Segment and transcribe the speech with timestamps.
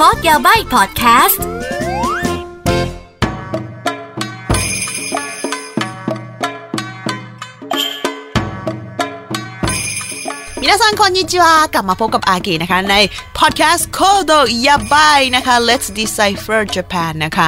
[0.00, 1.40] คอร์สยาใบพอดแคสต์
[10.60, 12.94] มินาซังคอนนิจิวากลับมาพบกับอากินะคะ ใน
[13.38, 14.32] พอดแคสต์โคโด
[14.66, 17.46] ยาบายนะคะ Let's Decipher Japan นะคะ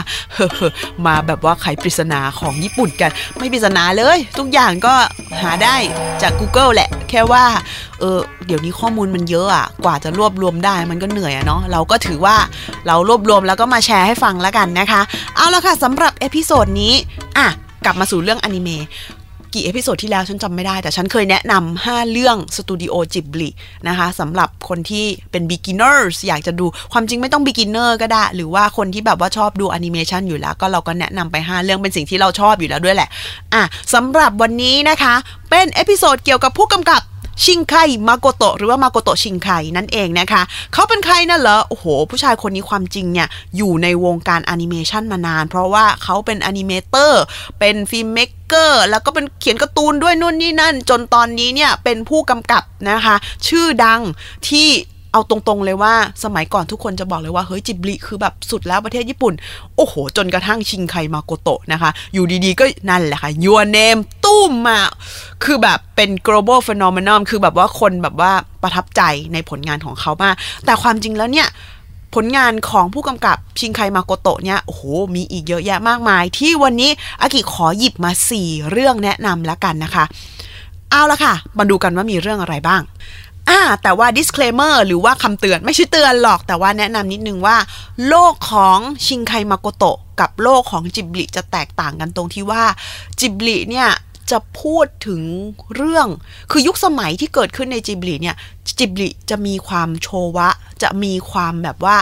[1.06, 4.94] มาแบบว่าไขปริศนาของญี่ปุ่นกัน ไม่ปริศนาเลย ทุกอย่างก็
[5.42, 5.76] หาได้
[6.22, 7.44] จาก Google แหละ แค่ว่า
[8.00, 12.36] เออเดี๋ยวนี้ข้อมูลมันเยอะอะกว่าจะรวบรวมได้มันก็เหนื่อยอะเนาะเราก็ถือว่า
[12.86, 15.00] เรารวบรวมแล้วก็มาแชร์ให้ฟังแล้วกันนะคะ
[15.36, 16.94] เอาละค่ะสำหรับ episode นี้
[17.38, 17.46] อะ
[17.84, 18.84] กลับมาสู่เรื่องอนิเมะ
[19.54, 23.48] กี่ episode ที่แล้วฉันจำไม่ได้ แต่ฉันเคยแนะนำ5เรื่องสตูดิโอจิบลิ
[23.88, 33.08] นะคะสำหรับคนที่เป็น beginners อยากจะดูความจริงไม่ต้อง beginner ก็ได้ หรือว่าคนที่แบบว่าชอบดูแอนิเมชันอยู่แล้ว ก็เราก็แนะนำไป 5 เรื่องเป็นสิ่งที่เราชอบอยู่แล้วด้วยแหละ
[33.54, 33.62] อะ
[33.94, 35.14] สำหรับวันนี้นะคะ
[35.50, 37.02] เป็น episode เกี่ยวกับผู้กำกับ
[37.44, 37.74] ชินไค
[38.08, 47.22] มาโกโตะหรือว่ามาโกโตะชินไคนั่นเองนะคะ เขาเป็นใครนั่นเหรอ โอ้โห ผู้ชายคนนี้ความจริงเนี่ยอยู่ในวงการแอนิเมชันมานาน เพราะว่าเขาเป็น animator
[47.58, 53.16] เป็น filmmaker แล้วก็เป็นเขียนการ์ตูนด้วยนู่นนี่นั่น จนตอนนี้เนี่ยเป็นผู้กำกับนะคะ
[53.48, 54.00] ชื่อดัง
[54.50, 54.68] ที่
[55.12, 55.94] เอาตรงๆเลยว่า
[56.24, 59.34] สมัยก่อนทุกคนจะบอกเลยว่า เฮ้ยจิบลิคือแบบสุดแล้วประเทศญี่ปุ่น
[59.76, 64.80] โอ้โห จนกระทั่งชิงไคมาโกโตะนะคะ อยู่ดีๆก็นั่นแหละค่ะ Your Name ตุ้มมา
[65.44, 70.34] คือแบบเป็น global phenomenon คือแบบว่าคนแบบว่าประทับใจในผลงานของเขามาก
[70.64, 71.48] แต่ความจริงแล้วเนี่ย
[72.14, 74.82] ผลงานของผู้กำกับชิงไคมาโกโตะเนี่ย โอ้โห
[75.14, 76.90] มีอีกเยอะแยะมากมาย ที่วันนี้
[77.20, 80.04] อากิขอหยิบมา 4 เรื่องแนะนำแล้วกันนะคะ
[80.90, 82.82] เอาละค่ะ มาดูกันว่ามีเรื่องอะไรบ้าง
[83.48, 87.56] อ่าแต่ว่า disclaimer หรือว่าคำเตือนไม่ใช่เตือนหรอกแต่ว่าแนะนำนิดนึงว่า
[88.08, 92.62] โลกของชิงไคมาโกโตะกับโลกของจิบลิจะแตกต่างกันตรงที่ว่า
[93.20, 93.88] จิบลิเนี่ย
[94.30, 95.22] จะพูดถึง
[95.74, 96.08] เรื่อง
[96.50, 98.36] คือยุคสมัยที่เกิดขึ้นในจิบลิเนี่ย
[98.78, 100.48] จิบลิจะมีความโชวะ
[100.82, 101.96] จะมีความแบบว่า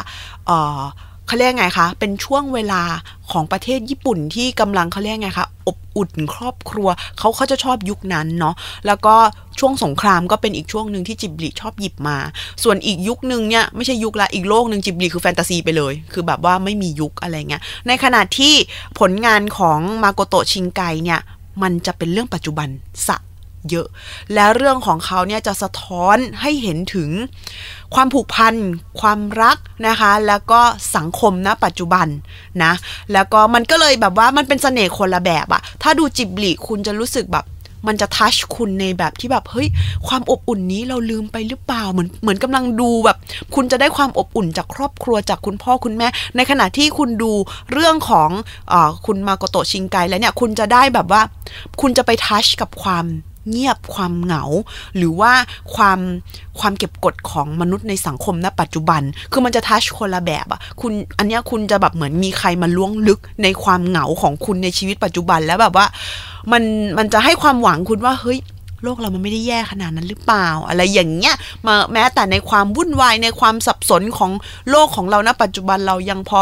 [0.46, 0.80] เออ
[1.26, 2.82] เขาเรียกไงคะ เป็นช่วงเวลา
[3.30, 6.88] ของประเทศญี่ปุ่นที่กำลังเขาเรียกไงคะ อบอุ่นครอบครัว
[7.18, 8.54] เขาเขาจะชอบยุคนั้นเนาะ
[8.86, 9.16] แล้วก็
[9.58, 12.16] ช่วงสงครามก็เป็นอีกช่วงหนึ่งที่จิบลิชอบหยิบมา
[12.62, 18.54] ส่วนอีกยุคหนึ่งเนี่ยไม่ใช่ยุคละ อีกโลกหนึ่งจิบลิคือแฟนตาซีไปเลย คือแบบว่าไม่มียุคอะไรเงี้ย ในขณะที่
[18.98, 21.20] ผลงานของมาโกโตชิงไกเนี่ย
[21.62, 22.68] มันจะเป็นเรื่องปัจจุบัน
[23.08, 23.16] สะ
[23.70, 23.88] เยอะ
[24.34, 27.10] และเรื่องของเขาเนี่ยจะสะท้อนให้เห็นถึง
[27.94, 28.54] ความผูกพัน
[29.00, 29.56] ความรัก
[29.88, 30.60] นะคะ แล้วก็
[30.96, 32.06] สังคมณปัจจุบัน
[32.62, 32.72] นะ
[33.12, 37.44] แล้วก็มันก็เลยแบบว่ามันเป็นเสน่ห์คนละแบบอะถ้าดูจิบลีคุณจะรู้สึกแบบ
[37.86, 39.68] มันจะทัชคุณในแบบที่แบบเฮ้ย
[40.08, 43.16] ความอบอุ่นนี้เราลืมไปหรือเปล่าเหมือนเหมือนกำลังดูแบบ
[43.54, 47.32] คุณจะได้ความอบอุ่นจากครอบครัวจากคุณพ่อคุณแม่ ในขณะที่คุณดู
[47.72, 48.30] เรื่องของ
[48.72, 48.74] อ
[49.06, 51.22] คุณมาโกโตชิงไกแล้วเนี่ยคุณจะได้แบบว่า
[51.80, 53.06] คุณจะไปทัชกับความ
[53.50, 54.44] เงียบความเหงา
[54.96, 55.32] หรือว่า
[55.74, 55.98] ความ
[56.60, 65.86] ความเก็บกดของมนุษย์ในสังคมณปัจจุบัน คือมันจะทัชคนละแบบอะคุณอันเนี้ยคุณจะแบบเหมือนมีใครมาล้วงลึกในความเหงาของคุณในชีวิตปัจจุบันแล้วแบบว่า
[66.52, 66.62] มัน
[66.98, 68.40] มันจะให้ความหวังคุณว่าเฮ้ย
[68.84, 71.34] โลกเรามันไม่ได้แย่ขนาดนั้นหรือเปล่า อะไรอย่างเงี้ย
[71.66, 74.32] มาแม้แต่ในความวุ่นวายในความสับสนของ
[74.70, 76.40] โลกของเราณปัจจุบันเรายังพอ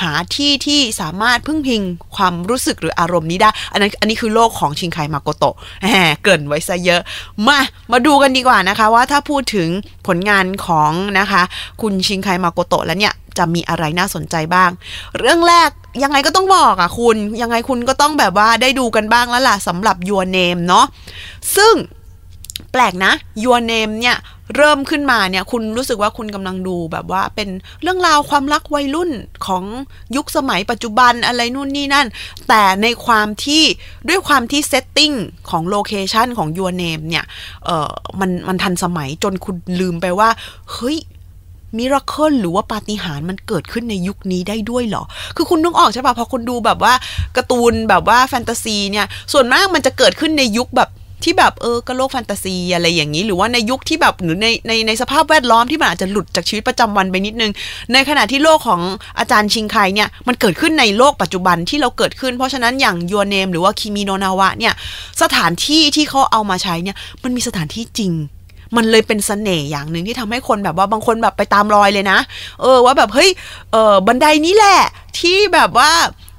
[0.00, 1.80] หาที่ที่สามารถพึ่งพิง
[2.16, 7.00] ความรู้สึกหรืออารมณ์นี้ได้ อันนั้นอันนี้คือโลกของชิงไคมาโกโตะแหมเกินไว้ซะเยอะ
[7.46, 7.58] มา
[7.92, 9.68] มาดูกันดีกว่านะคะว่าถ้าพูดถึง
[10.06, 11.42] ผลงานของนะคะ
[11.82, 14.70] คุณชิงไคมาโกโตะแล้วเนี่ย จะมีอะไรน่าสนใจบ้าง
[15.18, 15.70] เรื่องแรก
[16.02, 20.86] ยังไงก็ต้องบอกอะคุณ ยังไงคุณก็ต้องแบบว่าได้ดูกันบ้างแล้วล่ะสำหรับ Your Name เนาะ
[21.56, 21.74] ซึ่ง
[22.72, 23.12] แปลกนะ
[23.44, 24.18] Your Name เนี่ย
[24.56, 27.48] เริ่มขึ้นมาเนี่ยคุณรู้สึกว่าคุณกำลังดูแบบว่าเป็น
[27.82, 29.10] เรื่องราวความรักวัยรุ่น
[29.46, 29.64] ของ
[30.16, 32.06] ยุคสมัยปัจจุบันอะไรนู่นนี่นั่น
[32.48, 33.62] แต่ในความที่
[34.08, 35.12] ด้วยความที่ setting
[35.50, 37.24] ของ location ของ Your Name เนี่ย
[37.64, 40.28] เออมันมันทันสมัยจนคุณลืมไปว่า
[40.72, 40.98] เฮ้ย
[41.78, 45.02] มิราเคิลหรือว่าปาฏิหาริย์มันเกิดขึ้นในยุคนี้ได้ด้วยเหรอ
[45.36, 46.94] คือคุณนึกออกใช่ปะพอคุณดูแบบว่า
[47.36, 50.90] การ์ตูนแบบว่าแฟนตาซีเนี่ยส่วนมากมันจะเกิดขึ้นในยุคแบบ
[51.24, 57.52] ที่แบบเออก็โลกแฟนตาซีอะไรอย่างนี้ หรือว่าในยุคที่แบบหรือในในในสภาพแวดล้อมที่มันอาจจะหลุดจากชีวิตประจำวันไปนิดนึง
[57.92, 58.80] ในขณะที่โลกของ
[59.18, 64.74] อาจารย์ชิงไคเนี่ยมันเกิดขึ้นในโลกปัจจุบันที่เราเกิดขึ้น เพราะฉะนั้นอย่างยูเนมหรือว่าคิมิโนนาวะเนี่ย
[65.22, 68.12] สถานที่ที่เขาเอามาใช้เนี่ยมันมีสถานที่จริง
[68.76, 72.18] มันเลยเป็นเสน่ห์อย่างหนึ่งที่ทำให้คนแบบว่าบางคนแบบไปตามรอยเลยนะ
[72.60, 73.30] เออว่าแบบเฮ้ย
[73.72, 74.80] เออบันไดนี้แหละ
[75.18, 75.90] ที่แบบว่า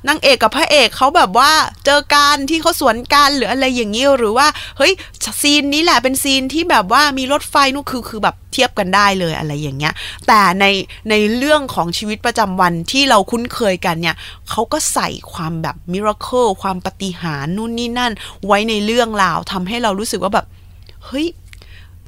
[0.08, 1.52] นางเอกกับพระเอกเขาแบบว่า
[1.86, 4.48] เจอกันที่เขาสวนกันหรืออะไรอย่างนี้หรือว่า
[4.78, 4.94] เฮ้ย
[5.42, 9.94] ซีนนี้แหละเป็นซีนที่แบบว่ามีรถไฟนู่นคือคือแบบเทียบกันได้เลยอะไรอย่างเงี้ย
[10.28, 10.66] แต่ใน
[11.10, 14.16] ในเรื่องของชีวิตประจำวันที่เราคุ้นเคยกันเนี่ย
[14.50, 18.14] เขาก็ใส่ความแบบมิราเคิลความปฏิหารนู่นนี่นั่น
[18.46, 20.46] ไว้ในเรื่องราวทำให้เรารู้สึกว่าแบบ
[21.06, 21.28] เฮ้ย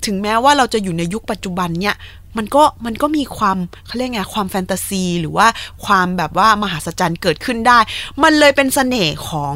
[0.06, 1.98] ถึงแม้ว่าเราจะอยู่ในยุคปัจจุบันเนี่ย
[2.38, 5.48] มันก็มันก็มีความเขาเรียกไงความแฟนตาซี หรือว่า
[5.86, 7.80] ความแบบว่ามหัศจรรย์เกิดขึ้นได้
[8.24, 9.56] มันเลยเป็นเสน่ห์ของ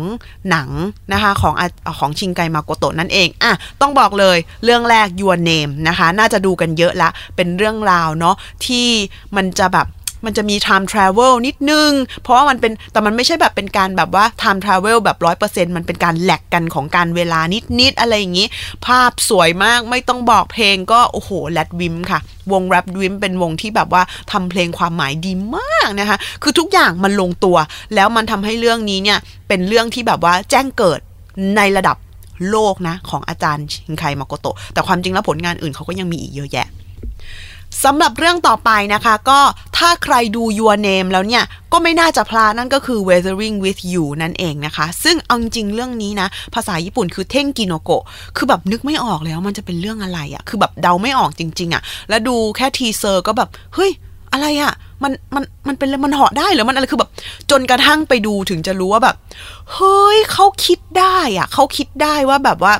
[0.50, 0.70] หนัง
[1.14, 1.54] นะคะของ
[2.00, 8.36] ของชิงไกมาโกโตะนั่นเองอะต้องบอกเลยเรื่องแรก Your Name นะคะ น่าจะดูกันเยอะละ เป็นเรื่องราวเนาะ
[8.66, 8.88] ที่
[9.36, 9.88] มันจะแบบ
[10.26, 11.92] มันจะมี time travel นิดนึง
[12.24, 17.40] เพราะว่ามันเป็นแต่มันไม่ใช่แบบเป็นการแบบว่า time travel แบบร้อยเปอร์เซ็นต์มันเป็นการแหลกกันของการเวลา
[17.80, 18.48] นิด ๆ อะไรอย่างนี้
[18.86, 22.20] ภาพสวยมากไม่ต้องบอกเพลงก็ โอ้โหแรดวิมค่ะ
[22.52, 27.58] วงแรปวิมเป็นวงที่แบบว่าทำเพลงความหมายดีมากนะคะ คือทุกอย่างมันลงตัว
[27.96, 31.00] แล้วมันทำให้เรื่องนี้เนี่ย เป็นเรื่องที่แบบว่าแจ้งเกิด
[31.58, 31.98] ในระดับ
[32.50, 36.68] โลกนะ ของอาจารย์ชินไคมาโกโตะแต่ความจริงแล้วผลงานอื่นเขาก็ยังมีอีกเยอะแยะ
[37.84, 39.40] สำหรับเรื่องต่อไปนะคะ ก็
[39.78, 41.44] ถ้าใครดู Your Name แล้วเนี่ย
[41.74, 48.04] ก็ไม่น่าจะพลาดนั่นก็คือ Weathering with You นั่นเองนะคะ ซึ่งเอาจริงเรื่องนี้นะ ภาษาญี่ปุ่นคือเท่งกิโนโกะ
[48.38, 53.92] คือแบบนึกไม่ออกแล้วมันจะเป็นเรื่องอะไรอะ่ะ คือแบบเดาไม่ออกจริง ๆอะ่ะ แล้วดูแค่ทีเซอร์ก็แบบ เฮ้ย
[54.34, 54.74] อะไรอะ่ะ
[55.04, 57.12] มันมันมันเป็นมันเหาะได้หรือมันอะไรคือแบบ
[57.52, 59.16] จนกระทั่งไปดูถึงจะรู้ว่าแบบ
[59.74, 62.74] เฮ้ยเขาคิดได้อะ่ะเขาคิดได้ว่าแบบว่า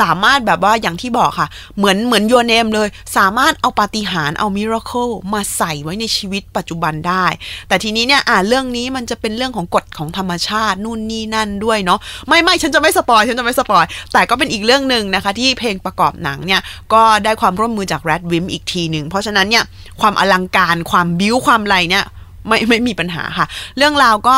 [0.00, 7.26] สามารถแบบว่าอย่างที่บอกค่ะ เหมือนเหมือน Your Name เลย สามารถเอาปาฏิหาริย์เอา miracle มาใส่ไว้ในชีวิตปัจจุบันได้
[7.68, 16.60] แต่ทีนี้เนี่ยอ่าเรื่องนี้มันจะเป็นเรื่องของกฎของธรรมชาตินู่นนี่นั่นด้วยเนาะไม่ไม่ฉันจะไม่ spoil ฉันจะไม่ spoil แต่ก็เป็นอีกเรื่องหนึ่งนะคะ ที่เพลงประกอบหนังเนี่ย
[16.92, 19.64] ก็ได้ความร่วมมือจากแรดวิมอีกทีหนึ่งเพราะฉะนั้นเนี่ย
[20.00, 22.04] ความอลังการความบิ้วความอะไรเนี่ย
[22.48, 23.46] ไม่ไม่มีปัญหาค่ะ
[23.76, 24.36] เรื่องราวก็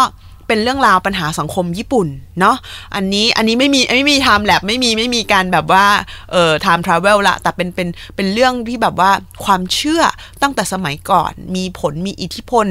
[0.51, 2.09] เป็นเรื่องราวปัญหาสังคมญี่ปุ่น
[2.41, 2.57] เนาะ
[2.95, 5.87] อันนี้อันนี้ไม่มีไม่มีไทม์แลบไม่มีไม่มีการแบบว่า
[6.33, 9.11] เอ่อไทม์ทราเวลละแต่เป็นเป็นเป็นเรื่องที่แบบว่า
[9.45, 10.03] ความเชื่อ
[10.43, 12.67] ตั้งแต่สมัยก่อน มีผลมีอิทธิพล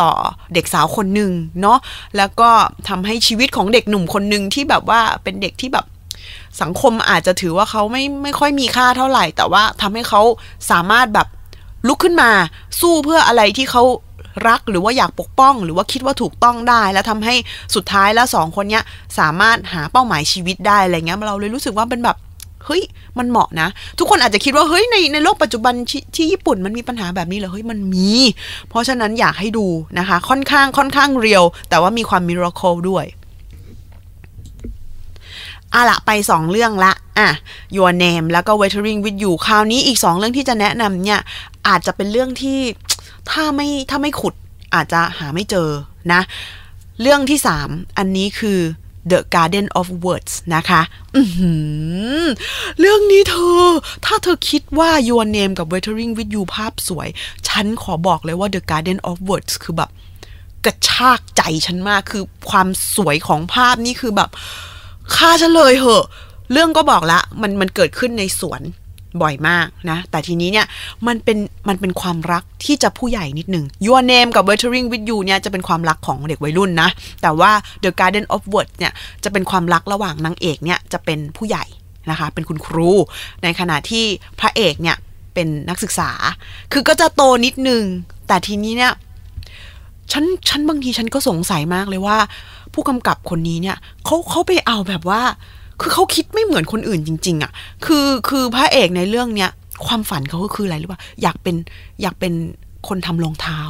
[0.00, 0.10] ต่อ
[0.54, 1.32] เด็กสาวคนหนึ่ง
[1.62, 1.78] เนาะ
[2.16, 2.50] แล้วก็
[2.88, 5.86] ทำให้ชีวิตของเด็กหนุ่มคนหนึ่งที่แบบว่าเป็นเด็กที่แบบ
[6.62, 10.22] สังคมอาจจะถือว่าเขาไม่ไม่ค่อยมีค่าเท่าไหร่ แต่ว่าทำให้เขา
[10.70, 11.28] สามารถแบบ
[11.86, 12.30] ลุกขึ้นมา
[12.80, 13.82] สู้เพื่ออะไรที่เขา
[14.48, 17.34] รักหรือว่าอยากปกป้อง หรือว่าคิดว่าถูกต้องได้ แล้วทำให้
[17.74, 18.84] สุดท้ายแล้วสองคนเนี้ย
[19.18, 22.16] สามารถหาเป้าหมายชีวิตได้อะไรเงี้ยเราเลยรู้สึกว่าเป็นแบบ
[22.66, 22.82] เฮ้ย
[23.18, 23.68] มันเหมาะนะ
[23.98, 28.10] ทุกคนอาจจะคิดว่าเฮ้ยในในโลกปัจจุบันทที่ญี่ปุ่นมันมีปัญหาแบบนี้เหรอเฮ้ยมันมี
[28.68, 29.66] เพราะฉะนั้นอยากให้ดู
[29.98, 33.04] นะคะ ค่อนข้างค่อนข้างเรียว แต่ว่ามีความมิราเคิลด้วย
[35.74, 37.28] อะละไปสองเรื่องละอะ
[37.76, 41.20] Your Name แล้วก็ Waitering with You คราวนี้อีกสองเรื่องที่จะแนะนำเนี่ย
[41.68, 42.58] อาจจะเป็นเรื่องที่
[43.30, 44.34] ถ้าไม่ถ้าไม่ขุด
[44.74, 45.68] อาจจะหาไม่เจอ
[46.12, 46.20] นะ
[47.02, 47.68] เรื่องที่สาม
[47.98, 48.58] อันนี้คือ
[49.10, 50.82] The Garden of Words นะคะ
[52.80, 53.64] เรื่องนี้เธอ
[54.06, 57.08] ถ้าเธอคิดว่า Your Name กับ Waitering with You ภาพสวย
[57.48, 59.90] ฉันขอบอกเลยว่า The Garden of Words คือแบบ
[60.64, 64.30] กระชากใจฉันมากคือความสวยของภาพนี่คือแบบ
[65.16, 66.04] ฆ่าฉันเลยเหอะ
[66.52, 68.62] เรื่องก็บอกละ มันมันเกิดขึ้นในสวน
[69.22, 70.66] บ่อยมากนะ แต่ทีนี้เนี่ย
[71.06, 76.88] มันเป็นมันเป็นความรักที่จะผู้ใหญ่นิดหนึ่ง Your Name กับ Weathering with You เนี่ยจะเป็นความรักของเด็กวัยรุ่นนะ
[77.22, 77.50] แต่ว่า
[77.84, 78.92] The Garden of Words เนี่ย
[79.24, 81.64] จะเป็นความรักระหว่างนางเอกเนี่ยจะเป็นผู้ใหญ่
[82.10, 82.90] นะคะ เป็นคุณครู
[83.42, 84.04] ในขณะที่
[84.40, 84.96] พระเอกเนี่ย
[85.34, 86.10] เป็นนักศึกษา
[86.72, 87.82] คือก็จะโตนิดนึง
[88.28, 88.92] แต่ทีนี้เนี่ย
[90.12, 92.18] ฉันฉันบางทีฉันก็สงสัยมากเลยว่า
[92.74, 95.22] ผู้กำกับคนนี้เนี่ยเขาเขาไปเอาแบบว่า
[95.80, 97.52] คือเขาคิดไม่เหมือนคนอื่นจริง ๆอะ่ะ
[97.86, 99.50] คือคือพระเอกในเรื่องเนี้ย
[99.86, 101.56] ความฝันเขาก็คืออะไรรู้หรือเปล่าอยากเป็น
[102.02, 102.32] อยากเป็น
[102.88, 103.60] คนทำรองเท้า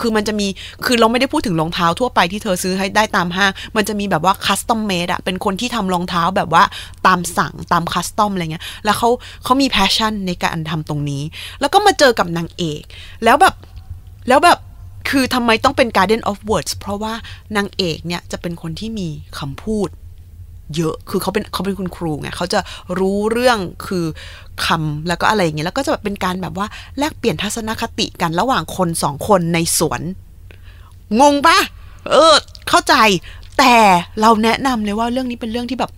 [0.00, 0.46] คือมันจะมี
[0.84, 6.62] คือเราไม่ได้พูดถึงรองเท้าทั่วไปที่เธอซื้อให้ได้ตามห้างมันจะมีแบบว่า custom made อะเป็นคนที่ทำรองเท้าแบบว่า
[7.06, 9.08] ตามสั่งตาม custom อะไรเงี้ยแล้วเขา
[9.44, 11.22] เขามี passion ในการทำตรงนี้
[11.60, 12.82] แล้วก็มาเจอกับนางเอก
[13.24, 13.54] แล้วแบบ
[14.28, 14.58] แล้วแบบ
[15.10, 17.14] คือทำไมต้องเป็น Garden of Words เพราะว่า
[17.56, 19.08] นางเอกเนี่ยจะเป็นคนที่มี
[19.38, 19.88] คำพูด
[20.76, 22.60] เยอะ คือเขาเป็นเขาเป็นคุณครูไงเขาจะ
[22.98, 24.04] รู้เรื่องคือ
[24.64, 26.66] คำแล้วก็อะไรอย่างเงี้ย แล้วก็จะแบบเป็นการแบบว่า
[26.98, 30.02] แลกเปลี่ยนทัศนคติกันระหว่างคนสองคนในสวน
[31.20, 31.58] งงปะ
[32.10, 32.34] เออ
[32.68, 32.94] เข้าใจ
[33.58, 33.76] แต่
[34.20, 35.90] เราแนะนำเลยว่าเรื่องนี้เป็นเรื่องที่แบบ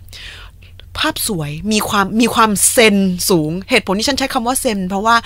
[1.00, 2.96] ภาพสวยมีความมีความเซน
[3.30, 5.16] สูง เหตุผลที่ฉันใช้คำว่าเซนเพราะว่า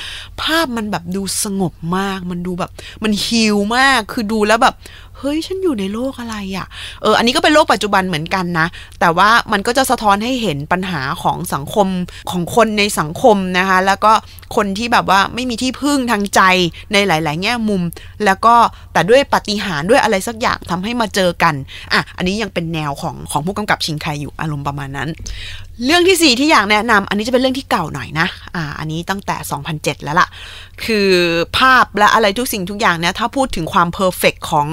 [0.42, 2.70] ภาพมันแบบดูสงบมาก มันดูแบบ
[3.02, 4.74] มันฮิลมากคือดูแล้วแบบ
[5.22, 6.66] เฮ้ยฉันอยู่ในโลกอะไรอะ่ะ
[7.02, 8.66] เอออันนี้ก็เป็นโลกปัจจุบันเหมือนกันนะ
[9.00, 11.88] แต่ว่ามันก็จะสะท้อนให้เห็นปัญหาของสังคม
[12.30, 14.12] ของคนในสังคมนะคะ แล้วก็
[14.56, 16.40] คนที่แบบว่าไม่มีที่พึ่งทางใจ
[16.92, 17.82] ในหลาย ๆ แง่มุม
[18.24, 18.54] แล้วก็
[18.92, 21.54] แต่ด้วยปฏิหารด้วยอะไรสักอย่างทำให้มาเจอกัน
[21.92, 25.08] อะอันนี้ยังเป็นแนวของของผู้กำกับชิงไคอยู่อารมณ์ประมาณนั้น
[25.84, 29.36] เรื่องที่ 4 ที่อยากแนะนำอันนี้จะเป็นเรื่องที่เก่าหน่อยนะ อ่า อันนี้ตั้งแต่
[29.70, 30.28] 2007 แล้วล่ะ
[30.84, 31.08] คือ
[31.58, 34.68] ภาพและอะไรทุกสิ่งทุกอย่างเนี่ยถ้าพูดถึงความเพอร์เฟกของ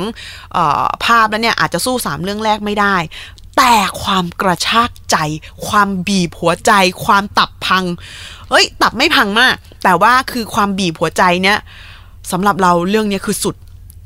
[0.56, 2.96] ออภาพแล้วเนี่ยอาจจะสู้ 3 เรื่องแรกไม่ได้
[3.58, 3.74] แต่
[4.04, 5.18] ความกระชากใจ
[5.68, 6.72] ความบีบหัวใจ
[7.06, 7.86] ความตับพัง
[8.50, 11.58] เอ้ย ตับไม่พังมาก แต่ว่าคือความบีบหัวใจเนี่ย
[12.32, 13.56] สำหรับเราเรื่องนี้คือสุด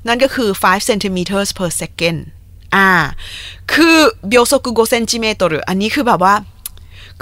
[0.08, 2.20] นั่นก็คือ 5 centimeters per second
[2.76, 2.90] อ่า
[3.74, 6.36] คือเบียวโซกุโกเซนจิเมตรอันนี้คือแบบว่า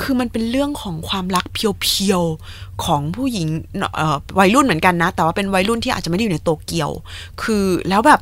[0.02, 3.48] คือมันเป็นเรื่องของความรักเพียวๆของผู้หญิง
[4.40, 6.90] วัยรุ่นเหมือนกันนะ แต่ว่าเป็นวัยรุ่นที่อาจจะไม่ได้อยู่ในโตเกียว
[7.42, 8.22] คือแล้วแบบ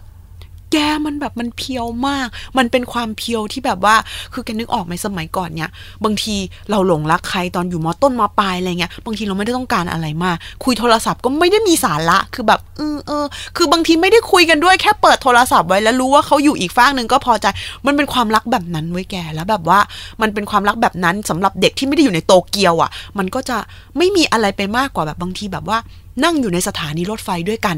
[0.72, 3.96] แกมันแบบมันเพียวมาก มันเป็นความเพียวที่แบบว่า
[4.34, 5.70] คือแกนึกออกไหมสมัยก่อนเนี่ย
[6.04, 6.36] บางที
[6.72, 13.26] เราหลงรักใครตอนอยู่มอต้นมอปลายอะไรเงี้ย บางทีเราไม่ได้ต้องการอะไรมาก คุยโทรศัพท์ก็ไม่ได้มีสาระ คือแบบเออเออ
[13.58, 17.46] คือบางทีไม่ได้คุยกันด้วยแค่เปิดโทรศัพท์ไว้แล้วรู้ว่าเขาอยู่อีกฟากหนึ่งก็พอใจ
[17.86, 19.80] มันเป็นความรักแบบนั้นไว้แก แล้วแบบว่า
[20.22, 23.58] มันเป็นความรักแบบนั้นสำหรับเด็กที่ไม่ได้อยู่ในโตเกียวอะ มันก็จะ
[23.98, 25.78] ไม่มีอะไรไปมากกว่าแบบบางทีแบบว่า
[26.24, 27.78] นั่งอยู่ในสถานีรถไฟด้วยกัน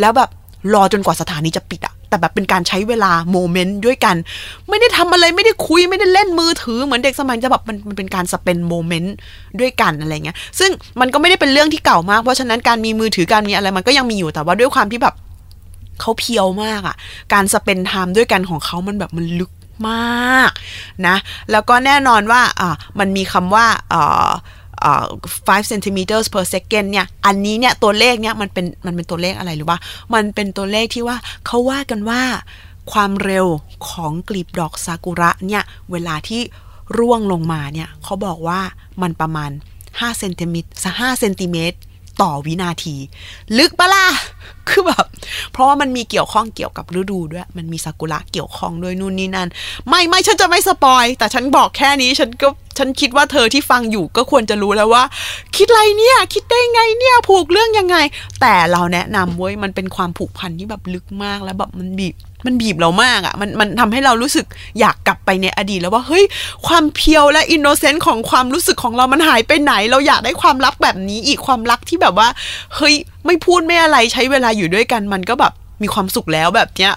[0.00, 0.30] แล้วแบบ
[0.74, 4.16] รอจนกว่าสถานีจะปิดอะ แต่แบบเป็นการใช้เวลาโมเมนต์ด้วยกัน
[4.68, 9.14] ไม่ได้ทำอะไรไม่ได้คุยไม่ได้เล่นมือถือเหมือนเด็กสมัยจะแบบมันมันเป็นการสเปนโมเมนต์
[9.60, 15.14] ด้วยกันอะไรเงี้ย ซึ่งมันก็ไม่ได้เป็นเรื่องที่เก่ามาก เพราะฉะนั้นการมีมือถือการมีอะไรมันก็ยังมีอยู่แต่ว่าด้วยความที่แบบ
[16.00, 16.96] เขาเพียวมากอะ
[17.32, 19.52] การสเปนไทม์ด้วยกันของเขามันแบบมันลึก
[19.88, 20.50] มาก
[21.06, 21.16] นะ
[21.50, 24.30] แล้วก็แน่นอนว่าอ่ามันมีคำว่าอ่า
[24.86, 29.78] 5 centimeters per second เนี่ย อันนี้เนี่ยตัวเลขเนี่ยมันเป็นมันเป็นตัวเลขอะไรหรือว่า
[30.14, 32.22] มันเป็นตัวเลขที่ว่าเขาว่ากันว่า
[32.92, 33.46] ความเร็ว
[33.88, 35.62] ของกลีบดอกซากุระเนี่ย
[35.92, 36.40] เวลาที่
[36.98, 38.60] ร่วงลงมาเนี่ยเขาบอกว่า
[39.02, 39.50] มันประมาณ
[39.84, 41.78] 5เซนติเมตร5เซนติเมตร
[42.22, 42.96] ต่อวินาที
[43.58, 44.06] ลึกปะล่ะ
[44.68, 45.06] คือแบบ
[45.52, 49.48] เพราะว่ามันมีเกี่ยวข้องเกี่ยวกับฤดูด้วย มันมีซากุระเกี่ยวข้องด้วยนู่นนี่นั่น
[49.88, 52.48] ไม่ไม่ฉันจะไม่ spoil แต่ฉันบอกแค่นี้ฉันก็
[52.78, 55.04] ฉันคิดว่าเธอที่ฟังอยู่ก็ควรจะรู้แล้วว่า
[55.56, 57.96] คิดอะไรเนี่ย คิดได้ไงเนี่ยผูกเรื่องยังไง
[58.40, 62.14] แต่เราแนะนำเว้ยมันเป็นความผูกพันที่แบบลึกมากแล้วแบบมันบีบ
[62.46, 64.46] มันบีบเรามากอะ่ะ มันมันทำให้เรารู้สึก
[64.80, 66.24] อยากกลับไปในอดีตแล้วว่าเฮ้ย
[66.66, 72.28] ความ pure และ innocent ของความรู้สึกของเรามันหายไปไหน เราอยากได้ความรักแบบนี้อีกความรักที่แบบว่า
[72.76, 72.94] เฮ้ย
[73.26, 75.52] ไม่พูดไม่อะไรใช้เวลาอยู่ด้วยกันมันก็แบบ
[75.82, 76.92] มีความสุขแล้วแบบเนี้ย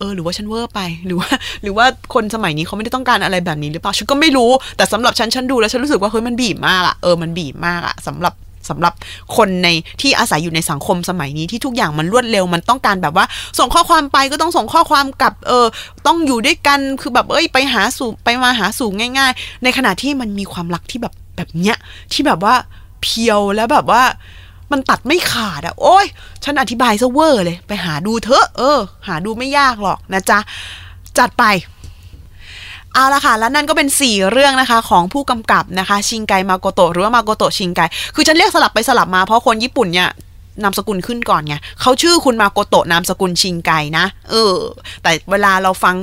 [0.00, 1.28] เออหรือว่าฉันเวอร์ไปหรือว่า
[1.62, 8.34] หรือว่าคนสมัยนี้เขาไม่ได้ต้องการอะไรแบบนี้หรือเปล่าฉันก็ไม่รู้แต่สำหรับฉันฉันดูแล้วฉันรู้สึกว่าเฮ้ยมันบีบมากอะเออมันบีบมากอะสำหรับ
[8.70, 8.94] สำหรับ
[9.36, 9.68] คนใน
[10.00, 13.26] ที่อาศัยอยู่ในสังคมสมัยนี้ที่ทุกอย่างมันรวดเร็วมันต้องการแบบว่า
[13.58, 15.66] ส่งข้อความไปก็ต้องส่งข้อความกลับเออ
[16.06, 18.88] ต้องอยู่ด้วยกันคือแบบเอ้ยไปหาสู่ไปมาหาสู่
[19.18, 21.76] ง่าย ๆ ในขณะที่มันมีความรักที่แบบแบบเนี้ย
[22.12, 22.54] ที่แบบว่า
[23.02, 24.02] เพียวแล้วแบบว่า
[24.72, 26.06] มันตัดไม่ขาดอะโอ้ย
[26.44, 30.38] ฉันอธิบายซะเวอร์เลย ไปหาดูเถอะ เออ หาดูไม่ยากหรอกนะจ๊ะ
[31.18, 31.44] จัดไป
[32.94, 37.80] เอาละค่ะ แล้วนั่นก็เป็น 4 เรื่องนะคะ ของผู้กำกับนะคะ ชิงไกมาโกโตะหรือว่ามาโกโตะชิงไก
[38.14, 40.08] คือฉันเรียกสลับไปสลับมาเพราะคนญี่ปุ่นเนี่ย
[40.62, 44.54] นามสกุลขึ้นก่อนไงเขาชื่อคุณมาโกโตะนามสกุลชิงไกนะ เออ
[45.02, 45.94] แต่เวลาเราฟัง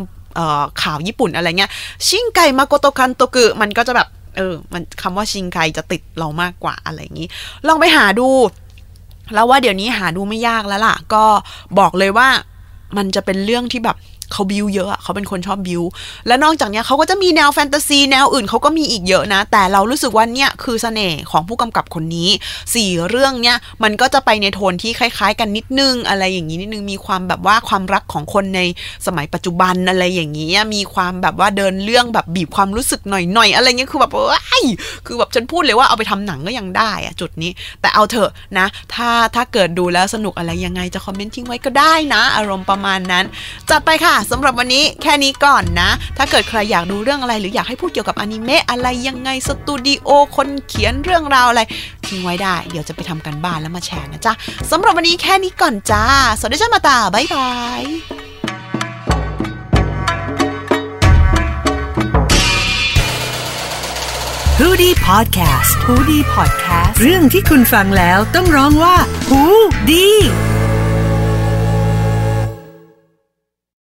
[0.81, 1.71] ข่าวญี่ปุ่นอะไรเงี้ย
[2.07, 4.07] ชิงไกมาโกโตคันโตกุมันก็จะแบบ
[4.37, 7.27] เออ มันคำว่าชิงไคจะติดเรามากกว่าอะไรอย่างนี้
[7.67, 8.27] ลองไปหาดู
[9.33, 11.23] แล้วว่าเดี๋ยวนี้หาดูไม่ยากแล้วล่ะ ก็
[11.79, 12.29] บอกเลยว่า
[12.97, 13.97] มันจะเป็นเรื่องที่แบบ
[14.31, 15.81] เขาบิวเยอะเขาเป็นคนชอบบิว
[16.27, 22.29] และนอกจากนี้เขาก็จะมีแนวแฟนตาซีแนวอื่นเขาก็มีอีกเยอะนะ แต่เรารู้สึกว่าเนี่ยคือเสน่ห์ของผู้กำกับคนนี้
[22.75, 28.61] สี่เรื่องเนี่ยมันก็จะไปในโทนที่คล้าย ๆ กันนิดนึง อะไรอย่างนี้นิดนึงมีความแบบว่าความรักของคนใน
[29.05, 34.65] สมัยปัจจุบันอะไรอย่างนี้มีความแบบว่าเดินเรื่องแบบบีบความรู้สึกหน่อยๆอะไรเงี้ยคือแบบเอ้ย
[35.05, 43.25] คือแบบฉันพูดเลยว่าเอาไปทำหนังก็ยังได้อะจุดนี้ แต่เอาเถอะนะ ถ้าถ้าเกิดดูแล้วสนุกอะไรยังไงจะคอมเมนต์ทิ้งไว้ก็ได้นะ อารมณ์ประมาณนั้น
[43.69, 51.61] จัดไปค่ะสำหรับวันนี้แค่นี้ก่อนนะ ถ้าเกิดใครอยากดูเรื่องอะไรหรืออยากให้พูดเกี่ยวกับอนิเมะอะไรยังไงสตูดิโอคนเขียนเรื่องราวอะไร
[52.05, 54.33] ทิ้งไว้ได้ เดี๋ยวจะไปทำกันบ้านแล้วมาแชร์นะจ๊ะ
[54.71, 56.03] สำหรับวันนี้แค่นี้ก่อนจ้า
[56.39, 57.83] สวัสดีจ้ามาตาบ๊ายบาย
[64.59, 68.95] ฮูดี้พอดแคสต์ฮูดี้พอดแคสต์เรื่องที่คุณฟังแล้วต้องร้องว่า
[69.29, 69.41] ฮู
[69.89, 70.07] ดี